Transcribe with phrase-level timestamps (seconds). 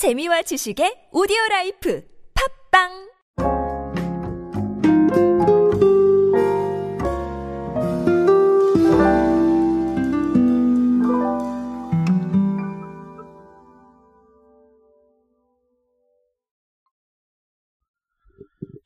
[0.00, 2.02] 재미와 지식의 오디오 life
[2.72, 2.88] 팟빵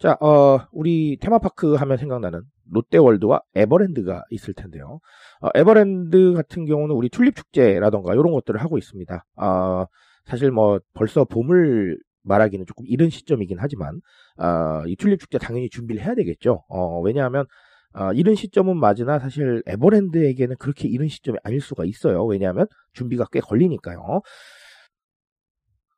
[0.01, 2.43] 자, 어, 우리 테마파크 하면 생각나는
[2.73, 4.99] 롯데월드와 에버랜드가 있을 텐데요.
[5.41, 9.25] 어, 에버랜드 같은 경우는 우리 튤립 축제라던가 이런 것들을 하고 있습니다.
[9.37, 9.87] 어,
[10.27, 14.01] 사실 뭐 벌써 봄을 말하기는 조금 이른 시점이긴 하지만
[14.39, 16.65] 어, 이 튤립 축제 당연히 준비를 해야 되겠죠.
[16.69, 17.47] 어, 왜냐하면
[17.95, 22.25] 어, 이른 시점은 맞으나 사실 에버랜드에게는 그렇게 이른 시점이 아닐 수가 있어요.
[22.25, 24.23] 왜냐하면 준비가 꽤 걸리니까요.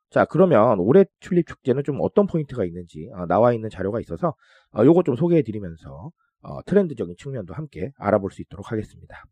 [0.09, 4.35] 자, 그러면 올해 튤립 축제는 좀 어떤 포인트가 있는지 어, 나와 있는 자료가 있어서
[4.75, 9.23] 어, 요거 좀 소개해 드리면서 어, 트렌드적인 측면도 함께 알아볼 수 있도록 하겠습니다.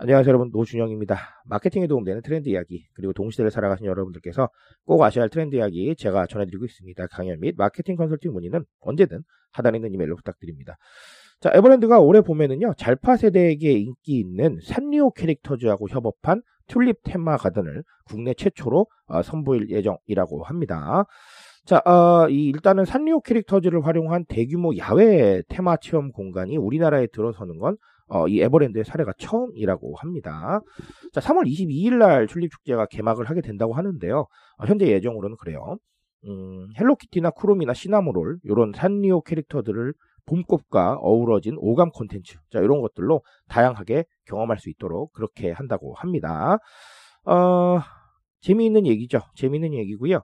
[0.00, 1.42] 안녕하세요 여러분 노준영입니다.
[1.46, 4.48] 마케팅에 도움되는 트렌드 이야기 그리고 동시대를 살아가신 여러분들께서
[4.86, 7.08] 꼭 아셔야 할 트렌드 이야기 제가 전해드리고 있습니다.
[7.08, 10.76] 강연 및 마케팅 컨설팅 문의는 언제든 하단에 있는 이메일로 부탁드립니다.
[11.40, 18.34] 자 에버랜드가 올해 봄에는요 잘파 세대에게 인기 있는 산리오 캐릭터즈하고 협업한 튤립 테마 가든을 국내
[18.34, 21.06] 최초로 어, 선보일 예정이라고 합니다.
[21.64, 27.76] 자, 어, 이 일단은 산리오 캐릭터즈를 활용한 대규모 야외 테마 체험 공간이 우리나라에 들어서는 건
[28.08, 30.60] 어, 이 에버랜드의 사례가 처음이라고 합니다.
[31.12, 34.20] 자, 3월 22일 날 튤립 축제가 개막을 하게 된다고 하는데요.
[34.20, 35.76] 어, 현재 예정으로는 그래요.
[36.26, 39.94] 음, 헬로키티나 쿠롬이나 시나모롤 이런 산리오 캐릭터들을
[40.26, 46.58] 봄꽃과 어우러진 오감 콘텐츠 자 이런 것들로 다양하게 경험할 수 있도록 그렇게 한다고 합니다.
[47.24, 47.80] 어,
[48.40, 49.20] 재미있는 얘기죠.
[49.34, 50.20] 재미있는 얘기고요.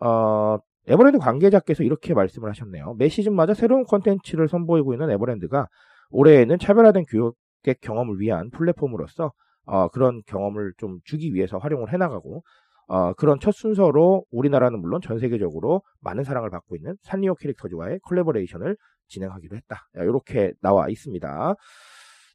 [0.00, 2.94] 어, 에버랜드 관계자께서 이렇게 말씀을 하셨네요.
[2.98, 5.68] 매 시즌마다 새로운 콘텐츠를 선보이고 있는 에버랜드가
[6.14, 9.32] 올해에는 차별화된 교육객 경험을 위한 플랫폼으로서
[9.66, 12.42] 어, 그런 경험을 좀 주기 위해서 활용을 해나가고
[12.86, 18.76] 어, 그런 첫 순서로 우리나라는 물론 전 세계적으로 많은 사랑을 받고 있는 산리오 캐릭터즈와의 콜라보레이션을
[19.08, 19.88] 진행하기로 했다.
[19.94, 21.54] 이렇게 나와 있습니다.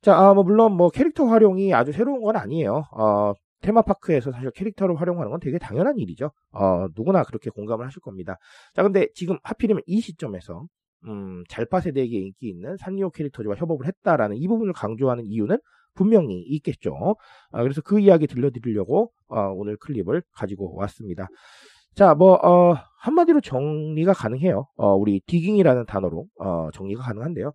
[0.02, 2.84] 자, 아, 뭐 물론 뭐 캐릭터 활용이 아주 새로운 건 아니에요.
[2.92, 6.32] 어, 테마파크에서 사실 캐릭터를 활용하는 건 되게 당연한 일이죠.
[6.52, 8.38] 어, 누구나 그렇게 공감을 하실 겁니다.
[8.74, 10.66] 자, 근데 지금 하필이면 이 시점에서
[11.08, 15.58] 음, 잘파 세대에게 인기 있는 산리오 캐릭터즈와 협업을 했다라는 이 부분을 강조하는 이유는
[15.96, 16.94] 분명히 있겠죠.
[16.94, 17.16] 어,
[17.52, 21.28] 그래서 그 이야기 들려드리려고 어, 오늘 클립을 가지고 왔습니다.
[21.96, 24.68] 자, 뭐 어, 한마디로 정리가 가능해요.
[24.78, 27.52] 어, 우리 디깅이라는 단어로 어, 정리가 가능한데요.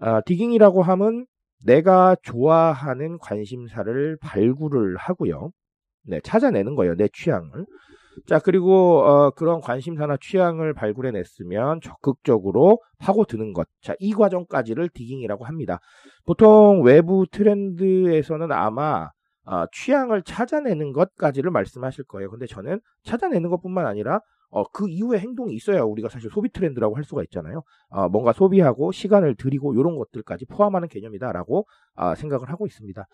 [0.00, 1.26] 어, 디깅이라고 하면
[1.64, 5.50] 내가 좋아하는 관심사를 발굴을 하고요.
[6.04, 6.94] 네, 찾아내는 거예요.
[6.94, 7.66] 내 취향을.
[8.26, 13.68] 자, 그리고 어, 그런 관심사나 취향을 발굴해 냈으면 적극적으로 파고드는 것.
[13.82, 15.78] 자, 이 과정까지를 디깅이라고 합니다.
[16.24, 19.10] 보통 외부 트렌드에서는 아마
[19.44, 22.30] 어, 취향을 찾아내는 것까지를 말씀하실 거예요.
[22.30, 24.20] 근데 저는 찾아내는 것뿐만 아니라
[24.50, 27.62] 어, 그 이후에 행동이 있어야 우리가 사실 소비 트렌드라고 할 수가 있잖아요.
[27.90, 33.06] 어, 뭔가 소비하고 시간을 들이고 이런 것들까지 포함하는 개념이다라고 어, 생각을 하고 있습니다.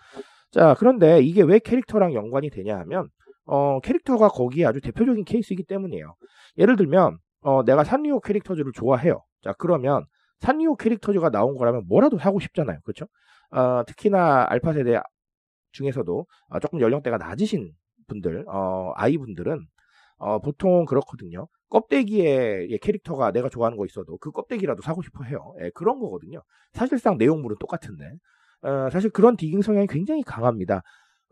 [0.50, 3.09] 자, 그런데 이게 왜 캐릭터랑 연관이 되냐 하면
[3.47, 6.15] 어, 캐릭터가 거기에 아주 대표적인 케이스이기 때문이에요.
[6.59, 9.22] 예를 들면 어, 내가 산리오 캐릭터즈를 좋아해요.
[9.43, 10.06] 자, 그러면
[10.41, 12.78] 산리오 캐릭터즈가 나온 거라면 뭐라도 사고 싶잖아요.
[12.84, 13.06] 그렇죠?
[13.50, 15.00] 어, 특히나 알파 세대
[15.72, 17.72] 중에서도 어, 조금 연령대가 낮으신
[18.09, 19.66] 분들, 어, 아이 분들은
[20.19, 21.49] 어, 보통 그렇거든요.
[21.69, 25.55] 껍데기에 캐릭터가 내가 좋아하는 거 있어도 그 껍데기라도 사고 싶어 해요.
[25.61, 26.43] 예, 그런 거거든요.
[26.72, 28.05] 사실상 내용물은 똑같은데.
[28.62, 30.82] 어, 사실 그런 디깅 성향이 굉장히 강합니다.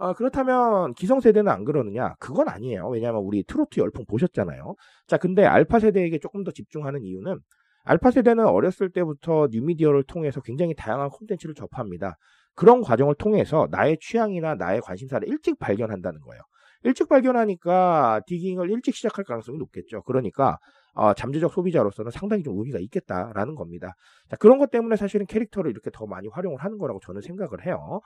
[0.03, 2.17] 어, 그렇다면 기성세대는 안 그러느냐?
[2.19, 2.89] 그건 아니에요.
[2.89, 4.75] 왜냐하면 우리 트로트 열풍 보셨잖아요.
[5.07, 7.39] 자, 근데 알파 세대에게 조금 더 집중하는 이유는
[7.85, 12.17] 알파 세대는 어렸을 때부터 뉴미디어를 통해서 굉장히 다양한 콘텐츠를 접합니다.
[12.57, 16.43] 그런 과정을 통해서 나의 취향이나 나의 관심사를 일찍 발견한다는 거예요.
[16.83, 20.03] 일찍 발견하니까 디깅을 일찍 시작할 가능성이 높겠죠.
[20.03, 20.59] 그러니까
[20.95, 23.95] 어, 잠재적 소비자로서는 상당히 좀 의미가 있겠다라는 겁니다.
[24.29, 28.01] 자, 그런 것 때문에 사실은 캐릭터를 이렇게 더 많이 활용을 하는 거라고 저는 생각을 해요.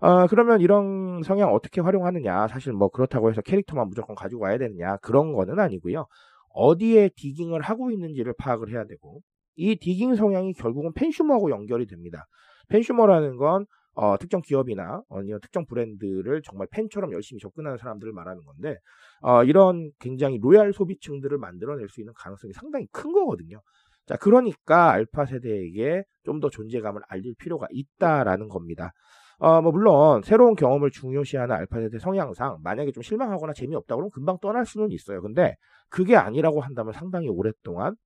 [0.00, 2.48] 어, 그러면 이런 성향 어떻게 활용하느냐?
[2.48, 4.96] 사실 뭐 그렇다고 해서 캐릭터만 무조건 가지고 와야 되느냐?
[4.98, 6.06] 그런 거는 아니고요.
[6.54, 9.20] 어디에 디깅을 하고 있는지를 파악을 해야 되고
[9.56, 12.26] 이 디깅 성향이 결국은 펜슈머하고 연결이 됩니다.
[12.68, 18.76] 펜슈머라는 건 어, 특정 기업이나 아니면 특정 브랜드를 정말 팬처럼 열심히 접근하는 사람들을 말하는 건데
[19.20, 23.60] 어, 이런 굉장히 로얄 소비층들을 만들어낼 수 있는 가능성이 상당히 큰 거거든요.
[24.06, 28.92] 자, 그러니까 알파 세대에게 좀 더 존재감을 알릴 필요가 있다라는 겁니다.
[29.40, 34.38] 어, 뭐 물론 새로운 경험을 중요시하는 알파 세대 성향상 만약에 좀 실망하거나 재미없다 그러면 금방
[34.38, 35.22] 떠날 수는 있어요.
[35.22, 35.56] 근데
[35.88, 37.96] 그게 아니라고 한다면 상당히 오랫동안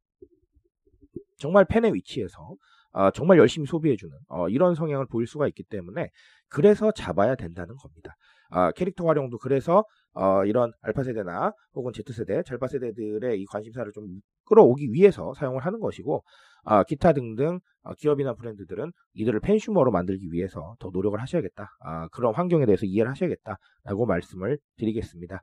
[1.36, 2.54] 정말 팬의 위치에서
[2.92, 6.08] 어, 정말 열심히 소비해주는 어, 이런 성향을 보일 수가 있기 때문에
[6.48, 8.14] 그래서 잡아야 된다는 겁니다.
[8.50, 9.84] 어, 캐릭터 활용도 그래서
[10.14, 14.06] 어, 이런 알파 세대나 혹은 Z 세대, 젤파 세대들의 이 관심사를 좀
[14.46, 16.22] 끌어오기 위해서 사용을 하는 것이고
[16.64, 21.68] 아, 기타 등등 어, 기업이나 브랜드들은 이들을 팬슈머로 만들기 위해서 더 노력을 하셔야겠다.
[21.80, 25.40] 아, 그런 환경에 대해서 이해를 하셔야겠다라고 말씀을 드리겠습니다.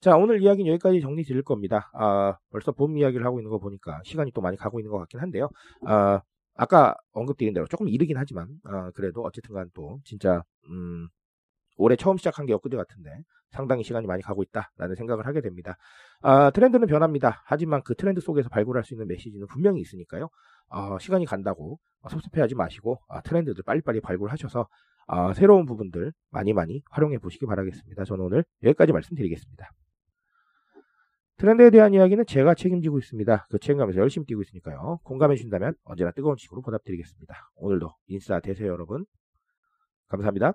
[0.00, 1.90] 자, 오늘 이야기는 여기까지 정리 드릴 겁니다.
[1.94, 5.20] 아, 벌써 봄 이야기를 하고 있는 거 보니까 시간이 또 많이 가고 있는 것 같긴
[5.20, 5.48] 한데요.
[5.86, 6.20] 아,
[6.54, 11.08] 아까 언급드린 대로 조금 이르긴 하지만, 아, 그래도 어쨌든 간 또 진짜, 음,
[11.76, 13.10] 올해 처음 시작한 게 엊그제 같은데
[13.50, 15.76] 상당히 시간이 많이 가고 있다라는 생각을 하게 됩니다.
[16.20, 17.42] 아, 트렌드는 변합니다.
[17.44, 20.28] 하지만 그 트렌드 속에서 발굴할 수 있는 메시지는 분명히 있으니까요.
[20.68, 21.78] 아, 시간이 간다고
[22.08, 24.68] 섭섭해하지 마시고 아, 트렌드들 빨리빨리 발굴하셔서
[25.08, 28.04] 아, 새로운 부분들 많이 많이 활용해 보시기 바라겠습니다.
[28.04, 29.70] 저는 오늘 여기까지 말씀드리겠습니다.
[31.38, 33.46] 트렌드에 대한 이야기는 제가 책임지고 있습니다.
[33.50, 35.00] 그 책임감에서 열심히 뛰고 있으니까요.
[35.04, 37.50] 공감해 주신다면 언제나 뜨거운 식으로 보답드리겠습니다.
[37.56, 39.04] 오늘도 인싸 되세요 여러분.
[40.08, 40.54] 감사합니다.